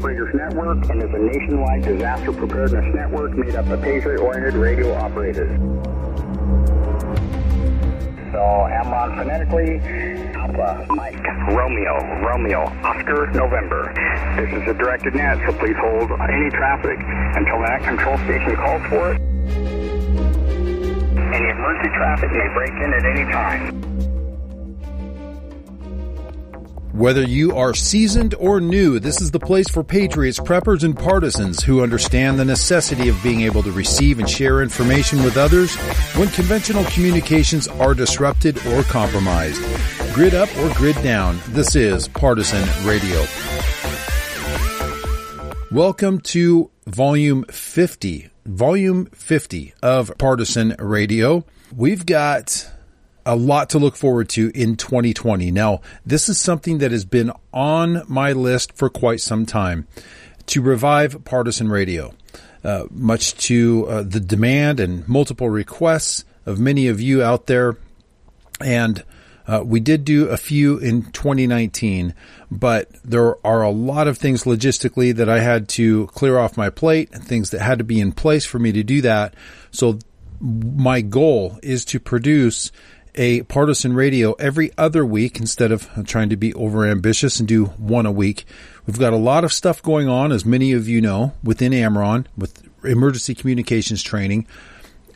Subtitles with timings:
[0.00, 5.50] Operators Network and is a nationwide disaster preparedness network made up of Patriot-oriented radio operators.
[8.32, 9.76] So, AmRRON phonetically,
[10.32, 11.22] Alpha, Mike,
[11.52, 13.92] Romeo, Romeo, Oscar, November.
[14.40, 16.98] This is a directed net, so please hold any traffic
[17.36, 19.20] until that control station calls for it.
[21.28, 23.79] Any emergency traffic may break in at any time.
[26.92, 31.62] Whether you are seasoned or new, this is the place for patriots, preppers, and partisans
[31.62, 35.72] who understand the necessity of being able to receive and share information with others
[36.16, 39.62] when conventional communications are disrupted or compromised.
[40.12, 43.24] Grid up or grid down, this is Partisan Radio.
[45.70, 51.44] Welcome to volume 50, volume 50 of Partisan Radio.
[51.72, 52.68] We've got
[53.26, 55.50] a lot to look forward to in 2020.
[55.50, 59.86] Now, this is something that has been on my list for quite some time
[60.46, 62.14] to revive partisan radio.
[62.62, 67.78] Uh, much to uh, the demand and multiple requests of many of you out there.
[68.60, 69.02] And
[69.46, 72.14] uh, we did do a few in 2019,
[72.50, 76.68] but there are a lot of things logistically that I had to clear off my
[76.68, 79.34] plate and things that had to be in place for me to do that.
[79.70, 79.98] So
[80.40, 82.70] my goal is to produce
[83.14, 88.06] a partisan radio every other week instead of trying to be overambitious and do one
[88.06, 88.44] a week.
[88.86, 92.26] We've got a lot of stuff going on, as many of you know, within AmRRON
[92.36, 94.46] with emergency communications training.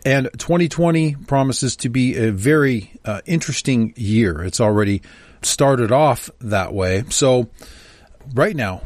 [0.05, 4.42] And 2020 promises to be a very uh, interesting year.
[4.42, 5.00] It's already
[5.42, 7.05] started off that way.
[7.09, 7.48] So,
[8.34, 8.83] right now,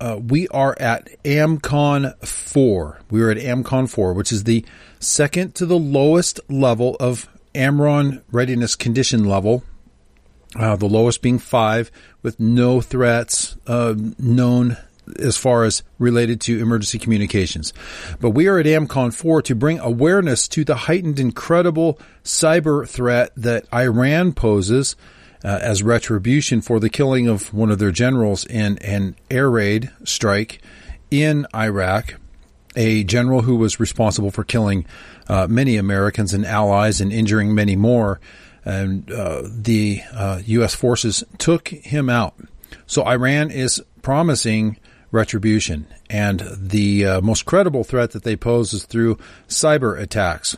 [0.00, 3.00] uh, we are at AMCON 4.
[3.10, 4.64] We are at AMCON 4, which is the
[4.98, 9.62] second to the lowest level of AmRRON readiness condition level,
[10.56, 11.90] uh, the lowest being five,
[12.22, 14.76] with no threats uh, known
[15.18, 17.72] as far as related to emergency communications.
[18.20, 23.32] But we are at AMCON 4 to bring awareness to the heightened, incredible cyber threat
[23.36, 24.96] that Iran poses
[25.44, 29.90] uh, as retribution for the killing of one of their generals in an air raid
[30.04, 30.60] strike
[31.10, 32.14] in Iraq.
[32.76, 34.86] A general who was responsible for killing
[35.30, 38.20] uh, many Americans and allies and injuring many more.
[38.64, 40.02] And uh, the
[40.44, 40.74] U.S.
[40.74, 42.34] Uh, forces took him out.
[42.86, 44.76] So Iran is promising
[45.12, 45.86] retribution.
[46.10, 49.18] And the uh, most credible threat that they pose is through
[49.48, 50.56] cyber attacks,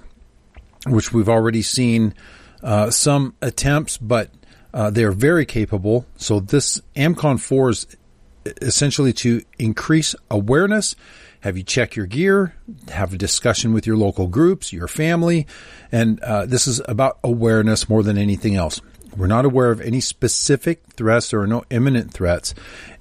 [0.86, 2.14] which we've already seen
[2.62, 4.30] uh, some attempts, but
[4.72, 6.06] they are very capable.
[6.16, 7.86] So this AMCON 4 is
[8.62, 10.96] essentially to increase awareness,
[11.42, 12.54] have you check your gear,
[12.88, 15.46] have a discussion with your local groups, your family,
[15.90, 18.80] and uh, this is about awareness more than anything else.
[19.16, 21.30] We're not aware of any specific threats.
[21.30, 22.54] There are no imminent threats.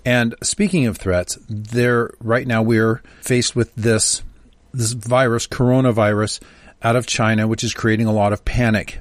[0.04, 4.24] And speaking of threats, there right now we're faced with this
[4.74, 6.42] this virus, coronavirus,
[6.82, 9.00] out of China, which is creating a lot of panic.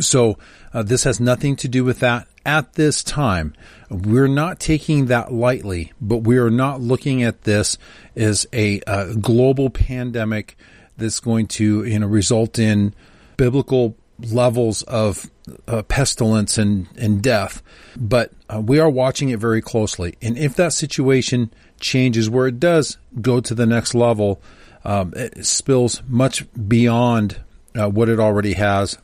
[0.00, 0.38] So
[0.72, 3.54] uh, this has nothing to do with that at this time.
[3.90, 7.78] We're not taking that lightly, but we are not looking at this
[8.16, 10.56] as a, a global pandemic
[10.96, 12.94] that's going to you know result in
[13.36, 15.30] biblical levels of
[15.66, 17.62] uh, pestilence and, and death,
[17.96, 20.14] but uh, we are watching it very closely.
[20.22, 24.40] And if that situation changes where it does go to the next level,
[24.84, 27.40] um, it spills much beyond
[27.74, 28.98] uh, what it already has,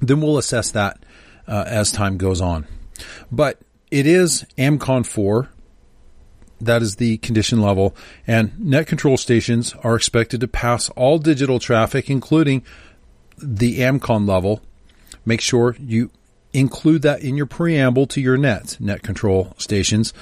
[0.00, 0.98] then we'll assess that
[1.46, 2.66] uh, as time goes on.
[3.30, 5.48] But it is AMCON 4.
[6.60, 7.96] That is the condition level.
[8.26, 12.62] And net control stations are expected to pass all digital traffic, including
[13.38, 14.60] the AMCON level,
[15.24, 16.10] make sure you
[16.52, 20.12] include that in your preamble to your net, net control stations.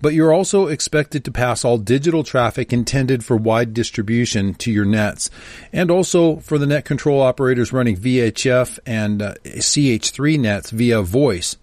[0.00, 4.84] But you're also expected to pass all digital traffic intended for wide distribution to your
[4.84, 5.30] nets.
[5.72, 11.56] And also for the net control operators running VHF and uh, CH3 nets via voice.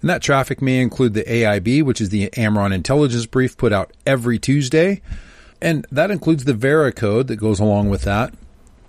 [0.00, 3.92] And that traffic may include the AIB, which is the AmRRON Intelligence Brief put out
[4.06, 5.00] every Tuesday.
[5.62, 8.34] And that includes the Vera code that goes along with that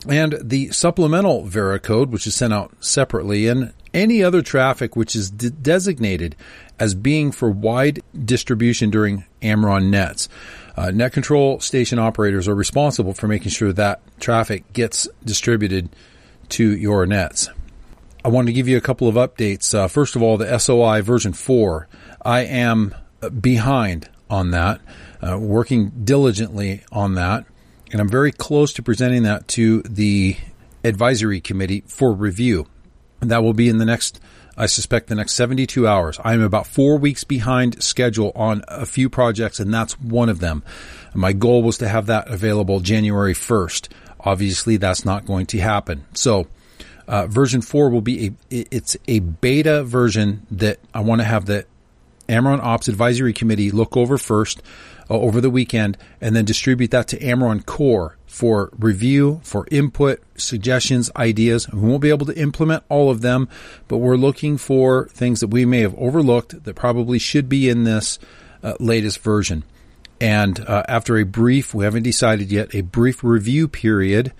[0.07, 5.15] and the supplemental Vera code, which is sent out separately, and any other traffic which
[5.15, 6.35] is de- designated
[6.79, 10.29] as being for wide distribution during AmRRON nets.
[10.77, 15.89] Uh, net control station operators are responsible for making sure that traffic gets distributed
[16.49, 17.49] to your nets.
[18.23, 19.73] I want to give you a couple of updates.
[19.73, 21.87] Uh, first of all, the SOI version 4.
[22.23, 22.93] I am
[23.39, 24.81] behind on that,
[25.21, 27.45] uh, working diligently on that
[27.91, 30.35] and I'm very close to presenting that to the
[30.83, 32.67] advisory committee for review.
[33.29, 34.19] That will be in the next
[34.57, 36.17] I suspect the next 72 hours.
[36.23, 40.39] I am about four weeks behind schedule on a few projects, and that's one of
[40.39, 40.63] them.
[41.13, 43.89] My goal was to have that available January 1st.
[44.21, 46.05] Obviously, that's not going to happen.
[46.13, 46.47] So,
[47.07, 51.45] uh, version four will be a it's a beta version that I want to have
[51.45, 51.65] the
[52.27, 54.63] AmRRON Ops Advisory Committee look over first
[55.09, 60.21] uh, over the weekend, and then distribute that to AmRRON Core for review, for input,
[60.35, 61.71] suggestions, ideas.
[61.71, 63.47] We won't be able to implement all of them,
[63.87, 67.83] but we're looking for things that we may have overlooked that probably should be in
[67.83, 68.19] this
[68.61, 69.63] uh, latest version.
[70.19, 74.33] And uh, after a brief, we haven't decided yet, a brief review period,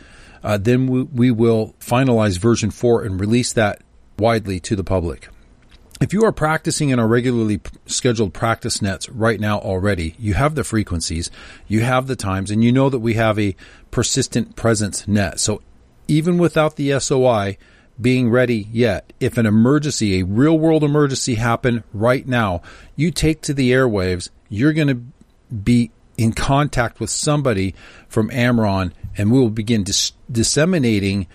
[0.44, 3.82] uh, then we, we will finalize version 4 and release that
[4.18, 5.30] widely to the public.
[6.02, 10.56] If you are practicing in our regularly scheduled practice nets right now already, you have
[10.56, 11.32] the frequencies,
[11.68, 13.56] you have the times, and you know that we have a
[13.92, 15.40] persistent presence net.
[15.40, 15.62] So
[16.10, 17.58] even without the SOI
[18.00, 22.62] being ready yet, if an emergency, a real world emergency happen right now,
[22.98, 27.74] you take to the airwaves, you're going to be in contact with somebody
[28.10, 31.28] from AmRRON and we will begin dis- disseminating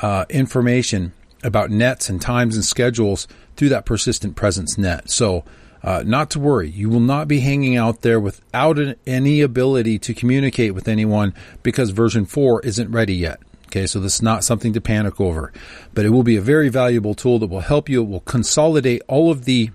[0.00, 1.12] uh, information
[1.42, 3.28] about nets and times and schedules
[3.58, 5.10] through that persistent presence net.
[5.10, 5.44] So,
[5.82, 9.98] uh, not to worry, you will not be hanging out there without an, any ability
[10.00, 13.40] to communicate with anyone because version 4 isn't ready yet.
[13.66, 15.52] Okay, so this is not something to panic over,
[15.92, 18.02] but it will be a very valuable tool that will help you.
[18.02, 19.70] It will consolidate all of the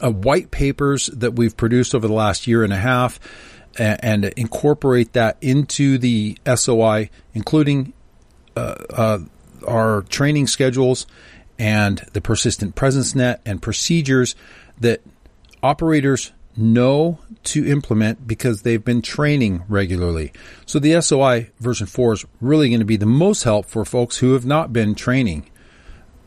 [0.00, 3.18] uh, white papers that we've produced over the last year and a half
[3.76, 7.92] and, and incorporate that into the SOI, including
[8.56, 9.18] uh, uh,
[9.66, 11.06] our training schedules
[11.58, 14.34] and the persistent presence net and procedures
[14.80, 15.00] that
[15.62, 20.32] operators know to implement because they've been training regularly.
[20.66, 24.18] So the SOI version 4 is really going to be the most help for folks
[24.18, 25.48] who have not been training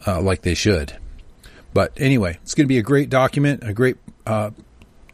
[0.07, 0.97] uh, like they should.
[1.73, 4.51] But anyway, it's going to be a great document, a great uh,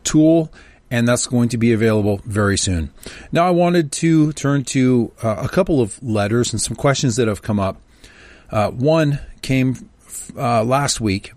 [0.04, 0.52] tool,
[0.90, 2.92] and that's going to be available very soon.
[3.32, 7.28] Now, I wanted to turn to uh, a couple of letters and some questions that
[7.28, 7.82] have come up.
[8.50, 9.90] Uh, one came
[10.38, 11.34] uh, last week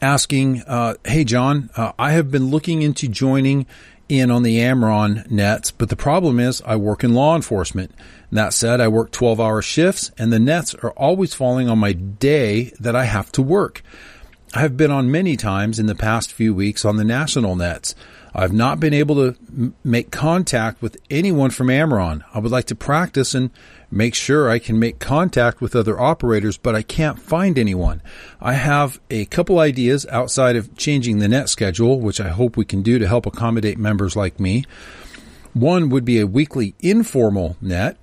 [0.00, 3.66] asking, uh, Hey, John, uh, I have been looking into joining
[4.08, 7.92] in on the AmRRON nets, but the problem is I work in law enforcement.
[8.30, 11.92] That said, I work 12 hour shifts and the nets are always falling on my
[11.92, 13.82] day that I have to work.
[14.54, 17.94] I have been on many times in the past few weeks on the national nets.
[18.38, 22.22] I've not been able to m- make contact with anyone from AmRRON.
[22.34, 23.50] I would like to practice and
[23.90, 28.02] make sure I can make contact with other operators, but I can't find anyone.
[28.38, 32.66] I have a couple ideas outside of changing the net schedule, which I hope we
[32.66, 34.66] can do to help accommodate members like me.
[35.54, 37.96] One would be a weekly informal net.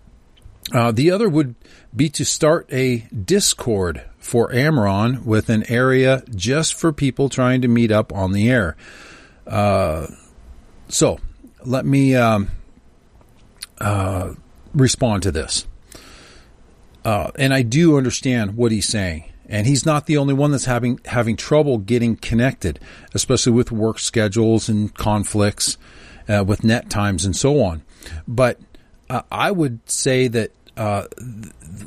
[0.73, 1.53] Uh, the other would
[1.95, 7.67] be to start a Discord for AmRRON with an area just for people trying to
[7.67, 8.75] meet up on the air.
[9.45, 10.07] Uh,
[10.93, 11.19] so
[11.65, 12.49] let me um,
[13.79, 14.33] uh,
[14.73, 15.65] respond to this.
[17.03, 19.25] Uh, and I do understand what he's saying.
[19.49, 22.79] And he's not the only one that's having having trouble getting connected,
[23.13, 25.77] especially with work schedules and conflicts
[26.29, 27.83] uh, with net times and so on.
[28.27, 28.59] But
[29.09, 31.07] uh, I would say that uh,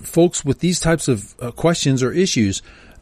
[0.02, 2.60] folks with these types of uh, questions or issues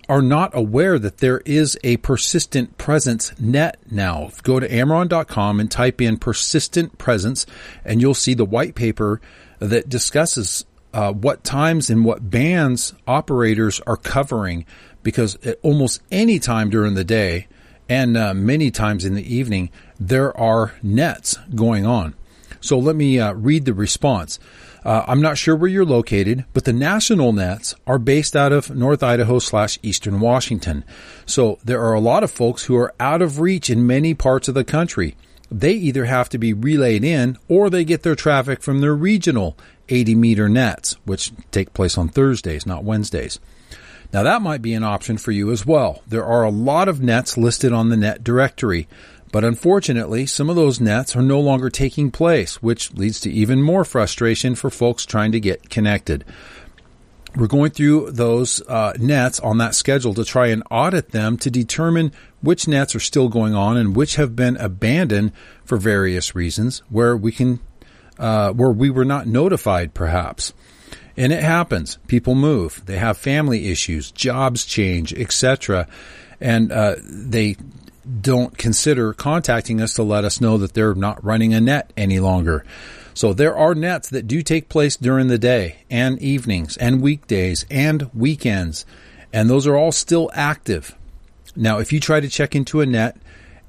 [0.08, 4.30] are not aware that there is a persistent presence net now.
[4.42, 7.46] Go to AmRRON.com and type in persistent presence
[7.84, 9.20] and you'll see the white paper
[9.58, 14.64] that discusses uh, what times and what bands operators are covering
[15.02, 17.46] because at almost any time during the day
[17.88, 22.14] and uh, many times in the evening, there are nets going on.
[22.60, 24.38] So let me uh, read the response.
[24.84, 28.74] Uh, I'm not sure where you're located, but the national nets are based out of
[28.74, 30.84] North Idaho slash Eastern Washington.
[31.24, 34.46] So there are a lot of folks who are out of reach in many parts
[34.46, 35.16] of the country.
[35.50, 39.56] They either have to be relayed in or they get their traffic from their regional
[39.88, 43.40] 80 meter nets, which take place on Thursdays, not Wednesdays.
[44.12, 46.02] Now that might be an option for you as well.
[46.06, 48.86] There are a lot of nets listed on the net directory.
[49.34, 53.64] But unfortunately, some of those nets are no longer taking place, which leads to even
[53.64, 56.24] more frustration for folks trying to get connected.
[57.34, 61.50] We're going through those uh, nets on that schedule to try and audit them to
[61.50, 62.12] determine
[62.42, 65.32] which nets are still going on and which have been abandoned
[65.64, 67.58] for various reasons, where we can,
[68.20, 70.54] uh, where we were not notified, perhaps.
[71.16, 71.98] And it happens.
[72.06, 72.82] People move.
[72.86, 75.88] They have family issues, jobs change, etc.
[76.40, 77.56] And uh, they
[78.20, 82.20] don't consider contacting us to let us know that they're not running a net any
[82.20, 82.64] longer.
[83.14, 87.64] So there are nets that do take place during the day and evenings and weekdays
[87.70, 88.84] and weekends.
[89.32, 90.96] and those are all still active.
[91.56, 93.16] Now, if you try to check into a net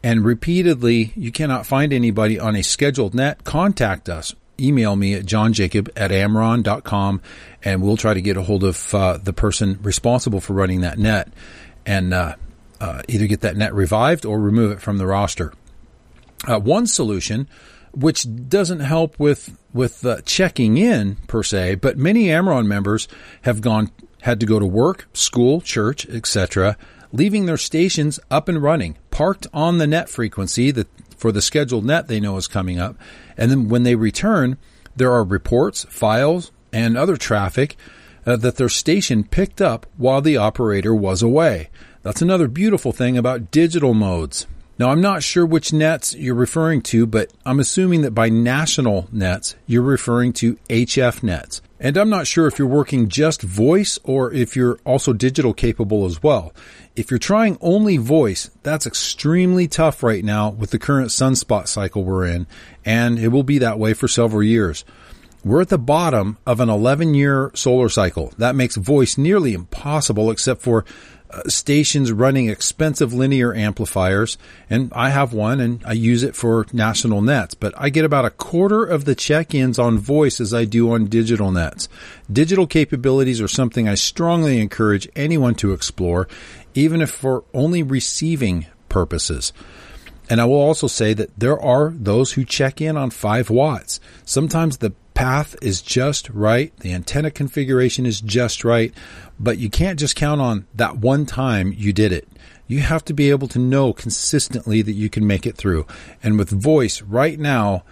[0.04, 4.36] and repeatedly you cannot find anybody on a scheduled net, contact us.
[4.60, 7.22] Email me at johnjacob at amrron.com
[7.64, 10.98] and we'll try to get a hold of uh, the person responsible for running that
[10.98, 11.32] net
[11.86, 12.36] and uh,
[12.86, 15.52] uh, either get that net revived or remove it from the roster.
[16.48, 17.50] Uh, one solution,
[17.94, 23.08] which doesn't help with with uh, checking in per se, but many AmRRON members
[23.42, 23.90] have gone
[24.22, 26.78] had to go to work, school, church, etc.,
[27.12, 30.88] leaving their stations up and running, parked on the net frequency that
[31.18, 32.96] for the scheduled net they know is coming up,
[33.36, 34.58] and then when they return,
[34.96, 37.78] there are reports, files, and other traffic
[38.26, 41.70] uh, that their station picked up while the operator was away.
[42.04, 44.48] That's another beautiful thing about digital modes.
[44.78, 49.08] Now, I'm not sure which nets you're referring to, but I'm assuming that by national
[49.10, 51.62] nets, you're referring to HF nets.
[51.80, 56.06] And I'm not sure if you're working just voice or if you're also digital capable
[56.06, 56.54] as well.
[56.96, 62.04] If you're trying only voice, that's extremely tough right now with the current sunspot cycle
[62.04, 62.48] we're in,
[62.84, 64.84] and it will be that way for several years.
[65.46, 68.34] We're at the bottom of an 11 year solar cycle.
[68.40, 70.86] That makes voice nearly impossible except for
[71.30, 74.40] uh, stations running expensive linear amplifiers,
[74.72, 78.26] and I have one and I use it for national nets, but I get about
[78.26, 81.90] a quarter of the check-ins on voice as I do on digital nets.
[82.32, 86.28] Digital capabilities are something I strongly encourage anyone to explore,
[86.74, 89.54] even if for only receiving purposes.
[90.28, 94.00] And I will also say that there are those who check in on 5 watts.
[94.26, 98.94] Sometimes the path is just right, the antenna configuration is just right,
[99.40, 102.28] but you can't just count on that one time you did it.
[102.68, 105.88] You have to be able to know consistently that you can make it through.
[106.22, 107.84] And with voice right now,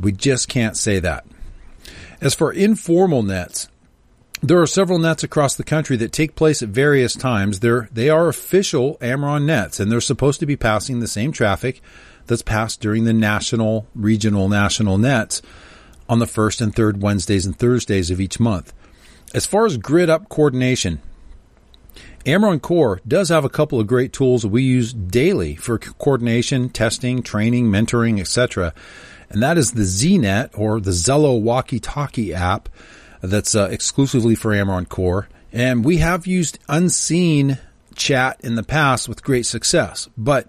[0.00, 1.26] we just can't say that.
[2.20, 3.68] As for informal nets,
[4.40, 7.60] there are several nets across the country that take place at various times.
[7.60, 11.80] They're, they are official AmRRON nets and they're supposed to be passing the same traffic
[12.26, 15.42] that's passed during the national, regional, national nets
[16.08, 18.72] on the first and third Wednesdays and Thursdays of each month.
[19.34, 21.00] As far as grid up coordination,
[22.24, 27.22] AmRRON Core does have a couple of great tools we use daily for coordination, testing,
[27.22, 28.74] training, mentoring, etc.
[29.30, 32.68] And that is the ZNet or the Zello Walkie Talkie app
[33.20, 35.28] that's uh, exclusively for AmRRON Core.
[35.52, 37.58] And we have used unseen
[37.94, 40.48] chat in the past with great success, but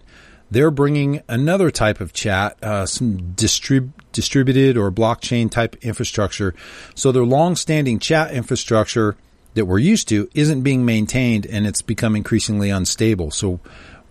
[0.51, 6.53] they're bringing another type of chat, uh, some distrib- distributed or blockchain type infrastructure.
[6.95, 9.15] So their long-standing chat infrastructure
[9.53, 13.31] that we're used to isn't being maintained and it's become increasingly unstable.
[13.31, 13.59] So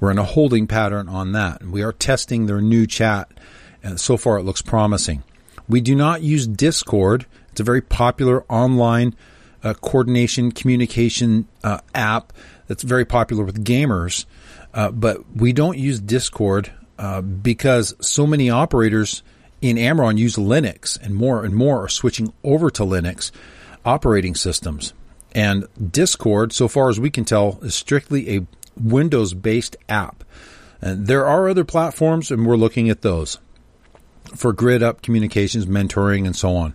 [0.00, 1.64] we're in a holding pattern on that.
[1.64, 3.30] We are testing their new chat
[3.82, 5.22] and so far it looks promising.
[5.68, 7.26] We do not use Discord.
[7.50, 9.14] It's a very popular online
[9.62, 12.32] uh, coordination communication uh, app
[12.66, 14.24] that's very popular with gamers.
[14.72, 19.22] Uh, but we don't use Discord uh, because so many operators
[19.60, 23.30] in AmRRON use Linux, and more and more are switching over to Linux
[23.84, 24.92] operating systems.
[25.32, 28.46] And Discord, so far as we can tell, is strictly a
[28.76, 30.24] Windows based app.
[30.80, 33.38] And there are other platforms, and we're looking at those
[34.36, 36.74] for grid up communications, mentoring, and so on.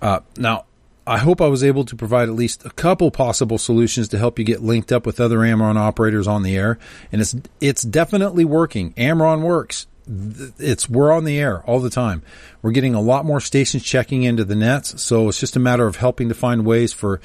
[0.00, 0.64] Uh, now,
[1.06, 4.38] I hope I was able to provide at least a couple possible solutions to help
[4.38, 6.78] you get linked up with other AmRRON operators on the air.
[7.10, 8.92] And it's, it's definitely working.
[8.94, 9.86] AmRRON works.
[10.06, 12.22] It's, we're on the air all the time.
[12.62, 15.02] We're getting a lot more stations checking into the nets.
[15.02, 17.20] So it's just a matter of helping to find ways for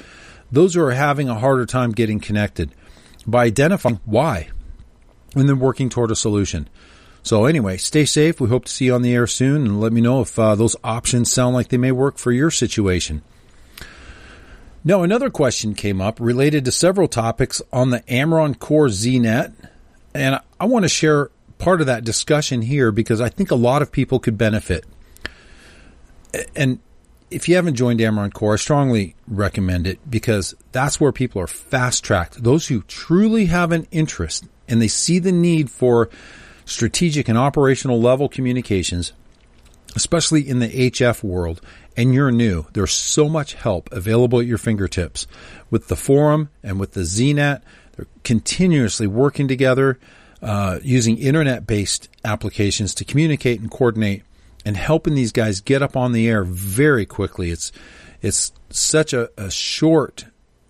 [0.50, 2.70] those who are having a harder time getting connected
[3.26, 4.48] by identifying why
[5.34, 6.68] and then working toward a solution.
[7.22, 8.40] So anyway, stay safe.
[8.40, 10.54] We hope to see you on the air soon and let me know if uh,
[10.54, 13.22] those options sound like they may work for your situation.
[14.84, 19.52] Now, another question came up related to several topics on the AmRRON Core ZNet,
[20.14, 23.82] and I want to share part of that discussion here because I think a lot
[23.82, 24.84] of people could benefit.
[26.54, 26.80] And
[27.30, 31.46] if you haven't joined AmRRON Core, I strongly recommend it because that's where people are
[31.46, 32.42] fast tracked.
[32.42, 36.08] Those who truly have an interest and they see the need for
[36.64, 39.12] strategic and operational level communications,
[39.94, 41.60] especially in the HF world,
[41.96, 45.26] and you're new, there's so much help available at your fingertips.
[45.70, 47.62] With the forum and with the ZNet,
[47.96, 49.98] they're continuously working together,
[50.42, 54.22] uh, using internet based applications to communicate and coordinate
[54.64, 57.50] and helping these guys get up on the air very quickly.
[57.50, 57.72] It's,
[58.20, 60.26] it's such a, a short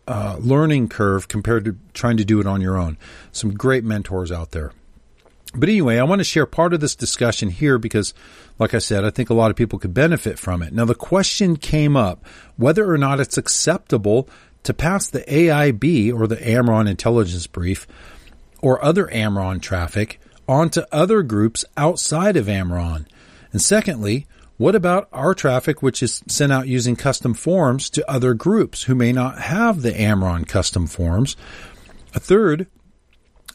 [0.07, 2.99] uh, learning curve compared to trying to do it on your own.
[3.33, 4.73] Some great mentors out there.
[5.55, 8.13] But anyway, I want to share part of this discussion here because,
[8.59, 10.73] like I said, I think a lot of people could benefit from it.
[10.73, 12.25] Now, the question came up
[12.57, 14.29] whether or not it's acceptable
[14.65, 17.87] to pass the AIB or the AmRRON intelligence brief
[18.63, 23.07] or other AmRRON traffic onto other groups outside of AmRRON?
[23.53, 28.33] And secondly, what about our traffic, which is sent out using custom forms to other
[28.35, 31.37] groups who may not have the AmRRON custom forms?
[32.15, 32.67] A third,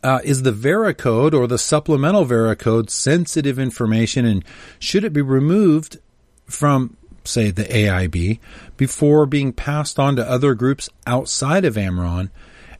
[0.03, 4.43] uh, is the Veracode or the supplemental Veracode sensitive information and
[4.79, 5.99] should it be removed
[6.45, 8.39] from, say, the AIB
[8.77, 12.29] before being passed on to other groups outside of AmRRON?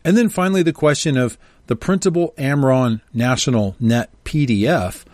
[0.04, 1.38] And then finally, the question of
[1.72, 5.06] the printable AmRRON National Net PDF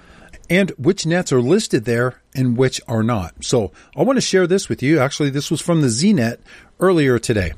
[0.49, 3.45] and which nets are listed there and which are not.
[3.45, 4.97] So I want to share this with you.
[4.97, 6.39] Actually, this was from the ZNet
[6.79, 7.53] earlier today.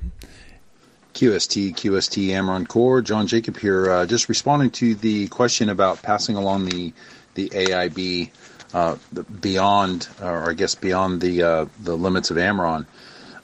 [1.13, 3.01] QST, QST, AmRRON Core.
[3.01, 6.91] John Jacob here, uh, just responding to the question about passing along the
[7.35, 8.31] the AIB
[8.73, 8.97] uh,
[9.39, 12.85] beyond, or I guess beyond the uh, the limits of AmRRON.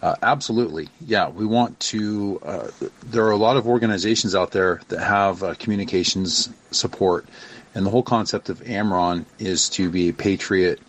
[0.06, 1.30] Uh, absolutely, yeah.
[1.30, 2.40] We want to.
[2.46, 2.68] Uh,
[3.08, 7.26] there are a lot of organizations out there that have uh, communications support,
[7.74, 10.80] and the whole concept of AmRRON is to be a patriot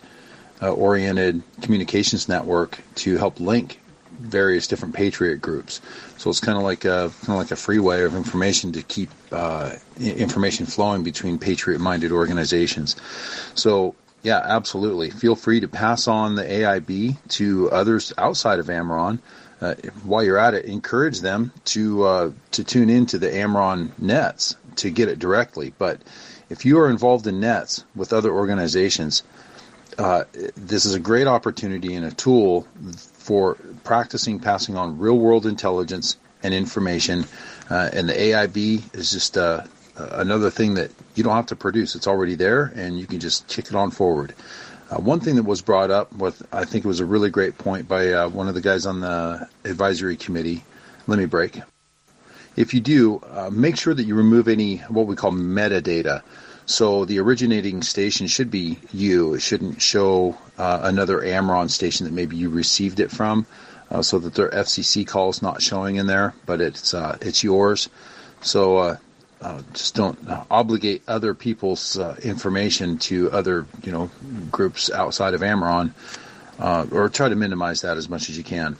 [0.61, 3.79] oriented communications network to help link
[4.19, 5.81] various different patriot groups.
[6.17, 9.09] So it's kind of like a kind of like a freeway of information to keep
[9.31, 12.95] uh, information flowing between patriot-minded organizations.
[13.55, 15.09] So yeah, absolutely.
[15.09, 19.19] Feel free to pass on the AIB to others outside of AmRRON.
[19.59, 24.55] Uh, while you're at it, encourage them to uh, to tune into the AmRRON nets
[24.75, 25.73] to get it directly.
[25.77, 26.01] But
[26.49, 29.23] if you are involved in nets with other organizations,
[29.97, 32.67] uh, this is a great opportunity and a tool
[33.13, 37.25] for practicing passing on real world intelligence and information.
[37.69, 39.63] Uh, and the AIB is just uh,
[39.97, 41.95] another thing that you don't have to produce.
[41.95, 44.33] It's already there, and you can just kick it on forward.
[44.89, 47.57] Uh, one thing that was brought up, with I think it was a really great
[47.57, 50.63] point by uh, one of the guys on the advisory committee.
[51.07, 51.61] Let me break.
[52.55, 56.21] If you do, uh, make sure that you remove any what we call metadata.
[56.65, 59.35] So the originating station should be you.
[59.35, 63.45] It shouldn't show uh, another AmRRON station that maybe you received it from,
[63.89, 67.43] uh, so that their FCC call is not showing in there, but it's uh, it's
[67.43, 67.89] yours.
[68.41, 68.97] So
[69.41, 70.17] uh, uh, just don't
[70.49, 74.09] obligate other people's uh, information to other you know
[74.51, 75.93] groups outside of AmRRON,
[76.91, 78.75] or try to minimize that as much as you can.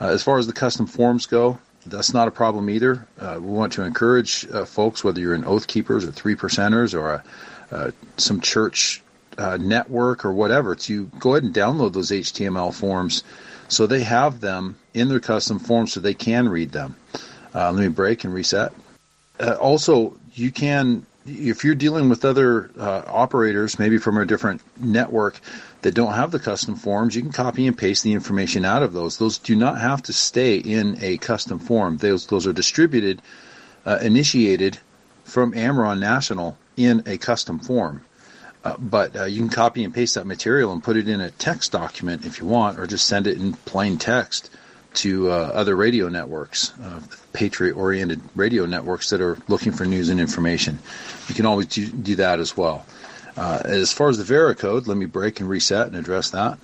[0.00, 3.06] as far as the custom forms go, that's not a problem either.
[3.18, 6.94] Uh, we want to encourage uh, folks, whether you're an Oath Keepers or Three Percenters
[6.94, 7.24] or a,
[7.70, 9.02] uh, some church
[9.38, 13.22] uh, network or whatever, to go ahead and download those HTML forms
[13.68, 16.96] so they have them in their custom forms so they can read them.
[17.54, 18.72] Uh, let me break and reset.
[19.38, 25.40] Uh, also, you can, if you're dealing with other operators, maybe from a different network,
[25.86, 28.92] that don't have the custom forms, you can copy and paste the information out of
[28.92, 29.18] those.
[29.18, 31.98] Those do not have to stay in a custom form.
[31.98, 33.22] Those those are distributed,
[33.84, 34.78] uh, initiated
[35.22, 38.04] from AmRRON National in a custom form.
[38.64, 41.30] Uh, but uh, you can copy and paste that material and put it in a
[41.30, 44.50] text document if you want, or just send it in plain text
[44.96, 47.00] to uh, other radio networks, uh,
[47.32, 50.78] patriot-oriented radio networks that are looking for news and information.
[51.28, 52.86] You can always do, do that as well.
[53.36, 56.58] Uh, as far as the Veracode, let me break and reset and address that.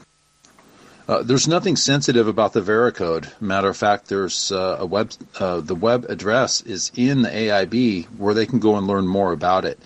[1.09, 3.29] Uh, there's nothing sensitive about the Veracode.
[3.41, 5.13] Matter of fact, there's uh, a web.
[5.39, 9.33] Uh, the web address is in the AIB where they can go and learn more
[9.33, 9.79] about it.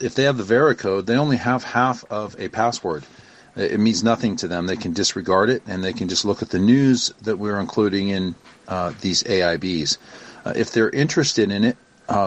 [0.00, 3.04] If they have the Veracode, they only have half of a password.
[3.56, 4.66] It means nothing to them.
[4.66, 8.08] They can disregard it and they can just look at the news that we're including
[8.08, 8.34] in
[8.66, 9.98] uh, these AIBs.
[10.56, 11.76] if they're interested in it,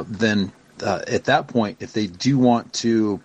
[0.07, 3.19] then at that point, if they do want to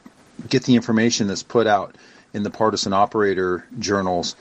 [0.49, 1.97] get the information that's put out
[2.33, 4.37] in the partisan operator journals,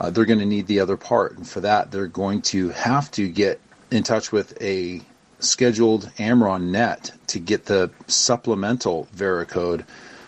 [0.00, 1.36] uh, they're going to need the other part.
[1.36, 5.00] And for that, they're going to have to get in touch with a
[5.38, 9.84] scheduled AmRRON net to get the supplemental Veracode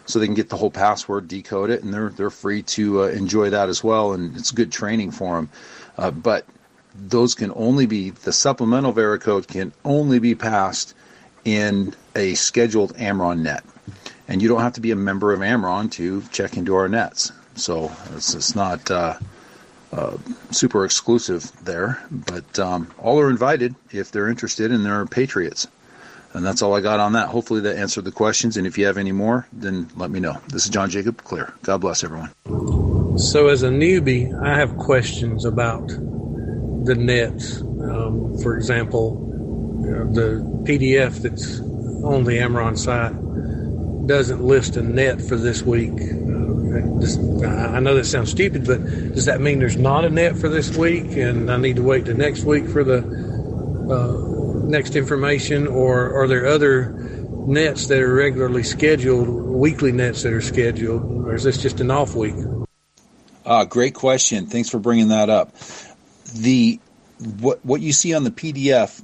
[0.08, 3.06] so they can get the whole password, decode it, and they're, they're free to uh,
[3.06, 4.12] enjoy that as well.
[4.12, 5.48] And it's good training for them.
[5.96, 6.44] Uh, but
[6.96, 10.94] those can only be, the supplemental Veracode can only be passed
[11.44, 13.64] in a scheduled AmRRON net
[14.28, 17.32] and you don't have to be a member of AmRRON to check into our nets.
[17.54, 19.18] So it's, it's not uh,
[19.90, 20.18] uh,
[20.50, 25.66] super exclusive there, but um, all are invited if they're interested and they're patriots.
[26.34, 27.28] And that's all I got on that.
[27.28, 28.56] Hopefully that answered the questions.
[28.56, 30.38] And if you have any more, then let me know.
[30.48, 31.54] This is John Jacob Clear.
[31.62, 32.30] God bless everyone.
[33.18, 37.60] So, as a newbie, I have questions about the nets.
[37.60, 39.24] Um, for example,
[40.12, 41.60] the PDF that's
[42.04, 43.14] on the AmRRON site
[44.06, 45.92] doesn't list a net for this week.
[45.92, 50.48] Uh, I know that sounds stupid, but does that mean there's not a net for
[50.48, 52.98] this week, and I need to wait to next week for the
[53.90, 54.37] uh,
[54.68, 56.92] next information, or are there other
[57.46, 61.90] nets that are regularly scheduled, weekly nets that are scheduled, or is this just an
[61.90, 62.34] off week?
[63.44, 64.46] Uh, great question.
[64.46, 65.54] Thanks for bringing that up.
[66.34, 66.78] The
[67.40, 69.02] what what you see on the PDF,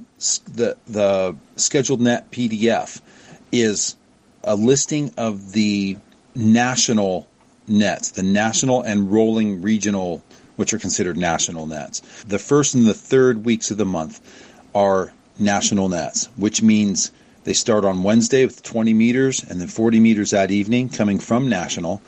[0.54, 3.00] the the scheduled net PDF,
[3.50, 3.96] is
[4.44, 5.96] a listing of the
[6.34, 7.26] national
[7.66, 10.22] nets, the national and rolling regional,
[10.56, 12.00] which are considered national nets.
[12.26, 14.20] The first and the third weeks of the month
[14.74, 17.10] are national nets, which means
[17.44, 21.48] they start on Wednesday with 20 meters and then 40 meters that evening coming from
[21.48, 22.00] national.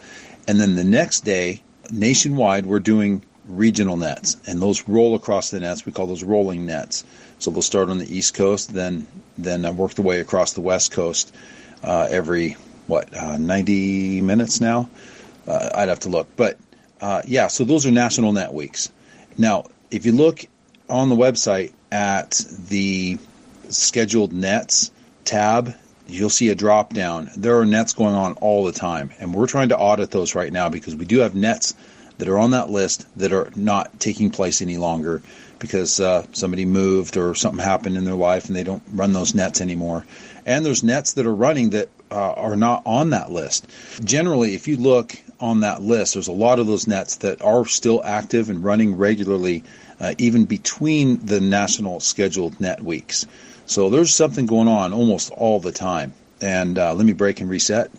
[0.49, 5.61] And then the next day, nationwide, we're doing regional nets, and those roll across the
[5.61, 5.87] nets.
[5.87, 7.05] We call those rolling nets.
[7.39, 9.07] So they'll start on the East Coast, then
[9.39, 11.35] then uh, work the way across the West Coast
[11.85, 14.89] uh, every what uh, 90 minutes now.
[15.47, 16.57] Uh, I'd have to look, but
[17.01, 17.49] uh, yeah.
[17.49, 18.91] So those are national net weeks.
[19.39, 20.47] Now, if you look
[20.89, 23.19] on the website at the
[23.69, 24.91] scheduled nets
[25.25, 25.75] tab,
[26.07, 27.31] you'll see a drop down.
[27.37, 30.53] There are nets going on all the time, and we're trying to audit those right
[30.53, 31.75] now because we do have nets
[32.19, 35.23] that are on that list that are not taking place any longer
[35.59, 39.35] because uh, somebody moved or something happened in their life and they don't run those
[39.35, 40.05] nets anymore.
[40.45, 43.67] And there's nets that are running that uh, are not on that list.
[44.05, 47.67] Generally, if you look on that list, there's a lot of those nets that are
[47.67, 49.65] still active and running regularly,
[50.01, 53.27] uh, even between the national scheduled net weeks.
[53.67, 56.15] So there's something going on almost all the time.
[56.41, 57.91] And uh, let me break and reset.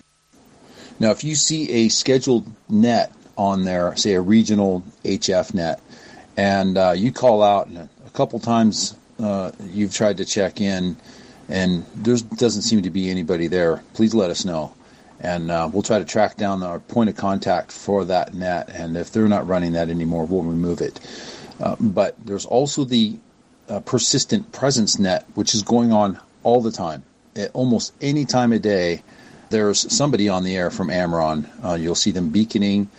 [0.99, 5.81] Now, if you see a scheduled net on there, say a regional HF net,
[6.35, 10.97] and uh, you call out, and a couple times uh, you've tried to check in,
[11.49, 14.73] and there doesn't seem to be anybody there, please let us know.
[15.19, 18.69] And uh, we'll try to track down our point of contact for that net.
[18.69, 20.99] And if they're not running that anymore, we'll remove it.
[21.59, 23.17] Uh, but there's also the
[23.69, 27.03] uh, persistent presence net, which is going on all the time.
[27.35, 29.03] At almost any time of day,
[29.49, 31.49] there's somebody on the air from AmRRON.
[31.63, 32.89] Uh, you'll see them beaconing,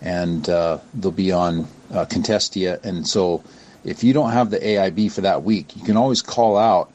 [0.00, 2.80] and uh, they'll be on uh, Contestia.
[2.82, 3.42] And so,
[3.84, 6.90] if you don't have the AIB for that week, you can always call out,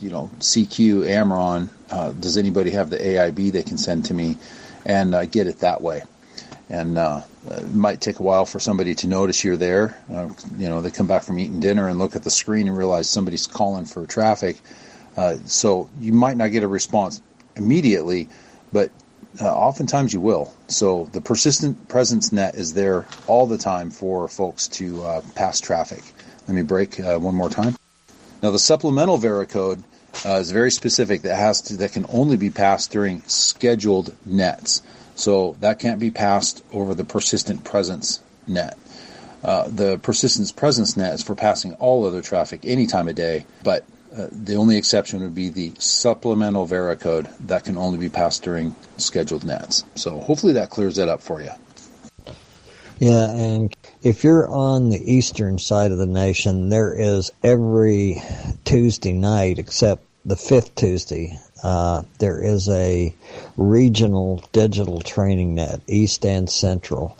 [0.00, 1.68] you know, CQ AmRRON.
[2.20, 4.38] Does anybody have the AIB they can send to me,
[4.86, 6.02] and get it that way?
[6.72, 9.96] And uh, it might take a while for somebody to notice you're there.
[10.10, 12.76] Uh, you know, they come back from eating dinner and look at the screen and
[12.76, 14.56] realize somebody's calling for traffic.
[15.14, 17.20] Uh, so you might not get a response
[17.56, 18.26] immediately,
[18.72, 18.90] but
[19.38, 20.54] uh, oftentimes you will.
[20.68, 25.60] So the persistent presence net is there all the time for folks to uh, pass
[25.60, 26.02] traffic.
[26.48, 27.76] Let me break uh, one more time.
[28.42, 29.82] Now the supplemental Veracode
[30.24, 31.20] is very specific.
[31.22, 34.80] That has to that can only be passed during scheduled nets.
[35.14, 38.78] So that can't be passed over the persistent presence net.
[39.44, 43.44] Uh, the persistence presence net is for passing all other traffic any time of day,
[43.64, 43.84] but
[44.16, 48.76] uh, the only exception would be the supplemental Veracode that can only be passed during
[48.98, 49.84] scheduled nets.
[49.94, 51.50] So hopefully that clears that up for you.
[52.98, 58.22] Yeah, and if you're on the eastern side of the nation, there is every
[58.64, 63.14] Tuesday night except the fifth Tuesday uh, there is a
[63.56, 67.16] regional digital training net, East and Central.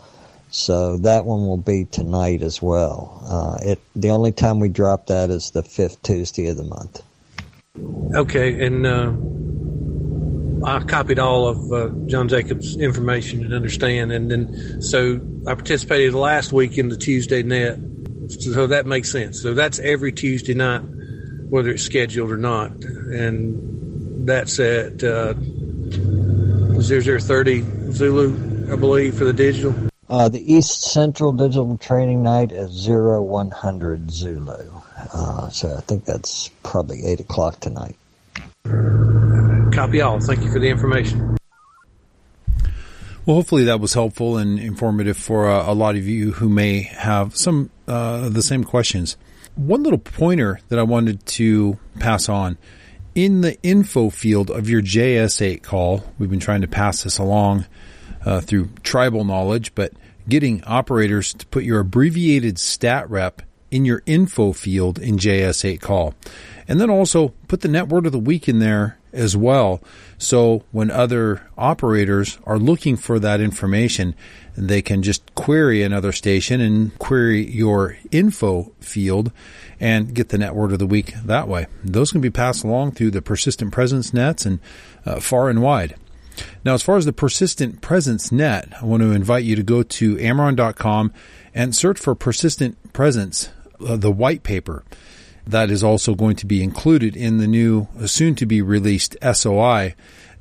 [0.49, 3.23] So that one will be tonight as well.
[3.27, 7.01] Uh, it the only time we drop that is the fifth Tuesday of the month.
[8.15, 9.13] Okay, and uh,
[10.63, 16.13] I copied all of uh, John Jacobs' information and understand, and then so I participated
[16.13, 17.79] last week in the Tuesday net,
[18.29, 19.41] so that makes sense.
[19.41, 20.83] So that's every Tuesday night,
[21.49, 23.72] whether it's scheduled or not, and
[24.25, 29.73] that's at uh, 0030 Zulu, I believe, for the digital.
[30.09, 34.81] Uh, the East Central Digital Training Night is 0100 Zulu.
[35.13, 37.95] Uh, so I think that's probably 8 o'clock tonight.
[39.73, 40.19] Copy all.
[40.19, 41.37] Thank you for the information.
[43.25, 46.81] Well, hopefully that was helpful and informative for uh, a lot of you who may
[46.81, 49.15] have some uh, the same questions.
[49.55, 52.57] One little pointer that I wanted to pass on
[53.15, 57.65] in the info field of your JS8 call, we've been trying to pass this along
[58.25, 59.93] uh, through tribal knowledge, but
[60.27, 66.13] getting operators to put your abbreviated stat rep in your info field in JS8 call.
[66.67, 69.81] And then also put the net word of the week in there as well.
[70.17, 74.15] So when other operators are looking for that information,
[74.57, 79.31] they can just query another station and query your info field
[79.79, 81.67] and get the net word of the week that way.
[81.83, 84.59] Those can be passed along through the persistent presence nets and
[85.05, 85.95] uh, far and wide.
[86.65, 89.83] Now, as far as the persistent presence net, I want to invite you to go
[89.83, 91.13] to AmRRON.com
[91.53, 93.49] and search for persistent presence,
[93.85, 94.83] uh, the white paper.
[95.45, 99.95] That is also going to be included in the new, soon to be released SOI.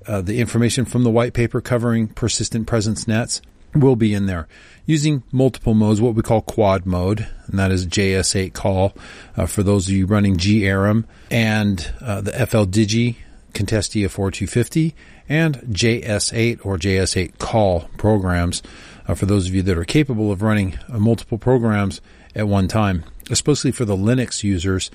[0.06, 3.42] Uh, the information from the white paper covering persistent presence nets
[3.74, 4.48] will be in there.
[4.84, 8.94] Using multiple modes, what we call quad mode, and that is JS8 call
[9.36, 13.16] uh, for those of you running GARM and uh, the FLDigi
[13.54, 14.94] Contestia 4250
[15.28, 18.62] and JS8 or JS8 call programs.
[19.06, 22.00] Uh, for those of you that are capable of running uh, multiple programs
[22.34, 24.90] at one time, especially for the Linux users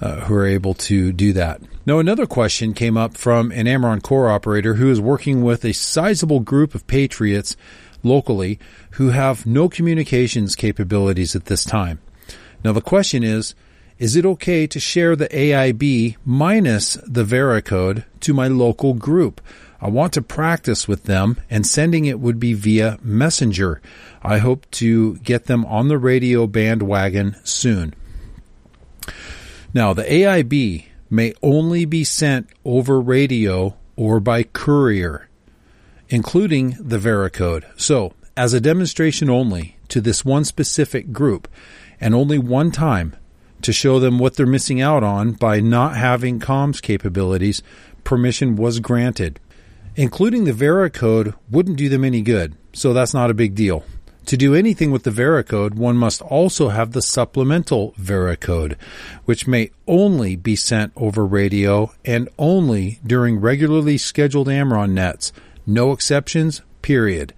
[0.00, 1.60] uh, who are able to do that.
[1.86, 5.72] Now, another question came up from an AmRRON core operator who is working with a
[5.72, 7.56] sizable group of patriots
[8.02, 8.58] locally
[8.92, 12.00] who have no communications capabilities at this time.
[12.62, 13.54] Now, the question is,
[13.98, 19.40] is it okay to share the AIB minus the Veracode to my local group?
[19.80, 23.80] I want to practice with them and sending it would be via messenger.
[24.28, 27.94] I hope to get them on the radio bandwagon soon.
[29.72, 35.30] Now, the AIB may only be sent over radio or by courier,
[36.10, 37.64] including the Veracode.
[37.80, 41.48] So, as a demonstration only to this one specific group,
[41.98, 43.16] and only one time
[43.62, 47.62] to show them what they're missing out on by not having comms capabilities,
[48.04, 49.40] permission was granted.
[49.96, 53.84] Including the Veracode wouldn't do them any good, so that's not a big deal.
[54.28, 58.76] To do anything with the Veracode, one must also have the supplemental Veracode,
[59.24, 65.32] which may only be sent over radio and only during regularly scheduled AmRRON nets.
[65.66, 67.32] No exceptions, period.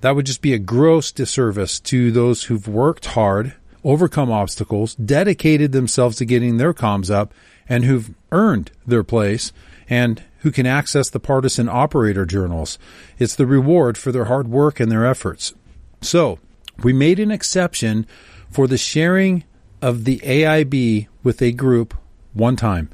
[0.00, 5.72] That would just be a gross disservice to those who've worked hard, overcome obstacles, dedicated
[5.72, 7.34] themselves to getting their comms up,
[7.68, 9.52] and who've earned their place,
[9.90, 12.78] and who can access the partisan operator journals.
[13.18, 15.52] It's the reward for their hard work and their efforts.
[16.00, 16.38] So,
[16.82, 18.06] we made an exception
[18.50, 19.44] for the sharing
[19.82, 21.94] of the AIB with a group
[22.34, 22.90] one time.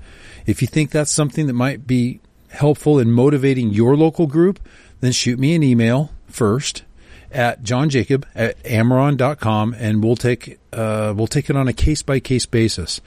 [0.47, 4.61] If you think that's something that might be helpful in motivating your local group,
[5.01, 6.85] then shoot me an email first
[7.31, 12.21] at johnjacob at amrron.com and we'll take uh, we'll take it on a case by
[12.21, 13.01] case basis.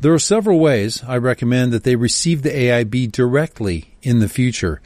[0.00, 4.80] There are several ways I recommend that they receive the AIB directly in the future.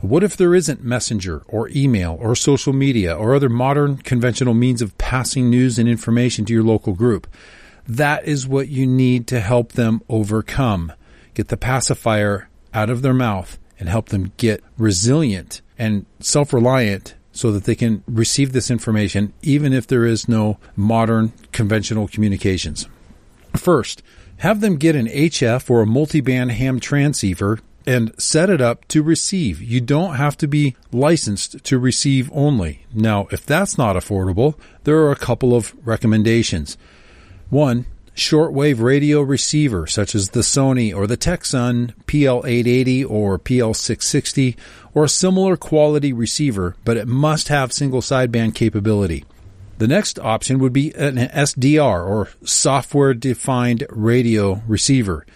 [0.00, 4.80] What if there isn't messenger or email or social media or other modern conventional means
[4.80, 7.26] of passing news and information to your local group?
[7.86, 10.92] That is what you need to help them overcome.
[11.34, 17.14] Get the pacifier out of their mouth and help them get resilient and self reliant
[17.32, 22.88] so that they can receive this information even if there is no modern conventional communications.
[23.54, 24.02] First,
[24.38, 27.58] have them get an HF or a multiband ham transceiver
[27.90, 29.60] and set it up to receive.
[29.60, 32.86] You don't have to be licensed to receive only.
[32.94, 36.78] Now, if that's not affordable, there are a couple of recommendations.
[37.48, 44.56] One, shortwave radio receiver such as the Sony or the Tecsun PL880 or PL660
[44.94, 49.24] or a similar quality receiver, but it must have single sideband capability.
[49.78, 55.26] The next option would be an SDR or software defined radio receiver.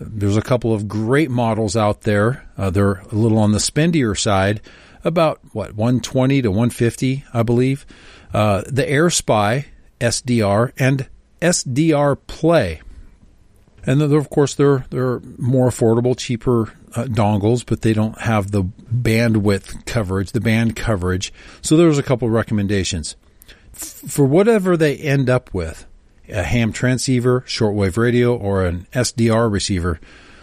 [0.00, 2.48] There's a couple of great models out there.
[2.56, 4.60] Uh, they're a little on the spendier side,
[5.04, 7.86] about what 120 to 150, I believe.
[8.32, 9.66] Uh, the AirSpy
[10.00, 11.08] SDR and
[11.40, 12.80] SDR Play,
[13.86, 18.50] and then, of course they're they're more affordable, cheaper uh, dongles, but they don't have
[18.50, 21.32] the bandwidth coverage, the band coverage.
[21.60, 23.16] So there's a couple recommendations
[23.74, 25.86] F- for whatever they end up with
[26.28, 30.00] a ham transceiver, shortwave radio, or an SDR receiver.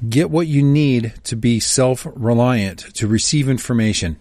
[0.08, 4.18] Get what you need to be self reliant to receive information.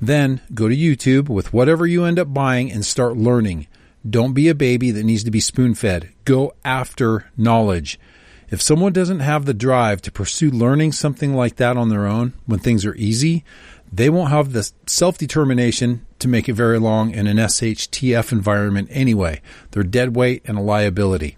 [0.00, 3.66] Then go to YouTube with whatever you end up buying and start learning.
[4.08, 6.12] Don't be a baby that needs to be spoon fed.
[6.24, 7.98] Go after knowledge.
[8.48, 12.34] If someone doesn't have the drive to pursue learning something like that on their own
[12.44, 13.44] when things are easy,
[13.92, 18.88] they won't have the self determination to make it very long in an SHTF environment
[18.90, 19.40] anyway.
[19.70, 21.36] They're dead weight and a liability,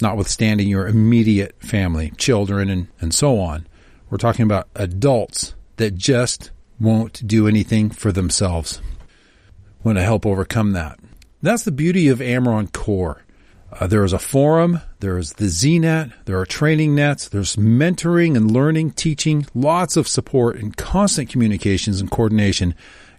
[0.00, 3.66] notwithstanding your immediate family, children, and, and so on.
[4.10, 8.80] We're talking about adults that just won't do anything for themselves.
[9.82, 10.98] Want to help overcome that.
[11.42, 13.22] That's the beauty of AmRRON Core.
[13.70, 18.34] Uh, there is a forum, there is the ZNet, there are training nets, there's mentoring
[18.34, 22.74] and learning, teaching, lots of support and constant communications and coordination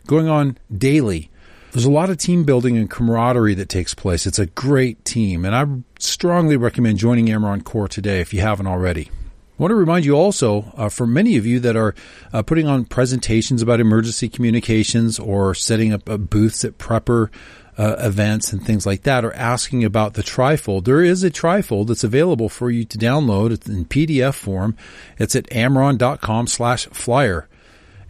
[0.07, 1.29] going on daily.
[1.71, 4.25] There's a lot of team building and camaraderie that takes place.
[4.25, 5.65] It's a great team, and I
[5.99, 9.12] strongly recommend joining AmRRON Core today if you haven't already.
[9.59, 11.93] I want to remind you also, uh, for many of you that are
[12.33, 17.29] uh, putting on presentations about emergency communications or setting up uh, booths at Prepper
[17.79, 20.83] uh, events and things like that are asking about the trifold.
[20.83, 23.51] There is a trifold that's available for you to download.
[23.51, 24.75] It's in PDF form.
[25.17, 27.47] It's at amrron.com slash flyer.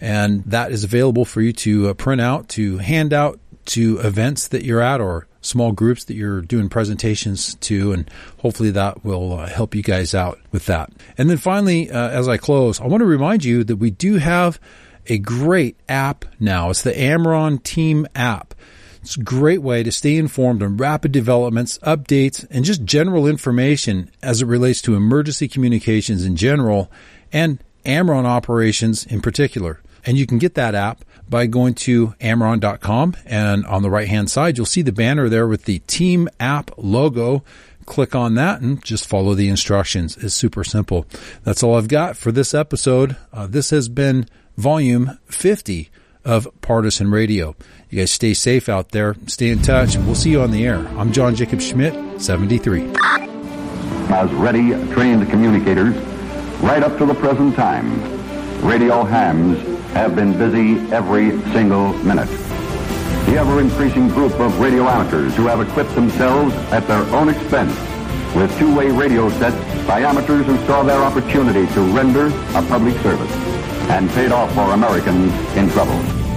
[0.01, 4.47] And that is available for you to uh, print out, to hand out to events
[4.47, 7.91] that you're at or small groups that you're doing presentations to.
[7.91, 10.91] And hopefully that will uh, help you guys out with that.
[11.15, 14.15] And then finally, uh, as I close, I want to remind you that we do
[14.17, 14.60] have
[15.05, 16.71] a great app now.
[16.71, 18.55] It's the AmRRON Team app.
[19.01, 24.12] It's a great way to stay informed on rapid developments, updates, and just general information
[24.21, 26.91] as it relates to emergency communications in general
[27.31, 29.81] and AmRRON operations in particular.
[30.05, 34.29] And you can get that app by going to amrron.com and on the right hand
[34.29, 37.43] side, you'll see the banner there with the team app logo.
[37.85, 40.17] Click on that and just follow the instructions.
[40.17, 41.05] It's super simple.
[41.43, 43.15] That's all I've got for this episode.
[43.31, 45.89] Uh, this has been volume 50
[46.25, 47.55] of Partisan Radio.
[47.89, 49.15] You guys stay safe out there.
[49.25, 49.97] Stay in touch.
[49.97, 50.88] We'll see you on the air.
[50.89, 52.84] I'm John Jacob Schmidt, 73.
[54.12, 55.95] As ready, trained communicators,
[56.62, 57.99] right up to the present time,
[58.63, 59.58] radio hams
[59.93, 62.30] have been busy every single minute.
[63.25, 67.73] The ever-increasing group of radio amateurs who have equipped themselves at their own expense
[68.36, 73.32] with two-way radio sets by amateurs who saw their opportunity to render a public service
[73.89, 76.29] and paid off for Americans in trouble.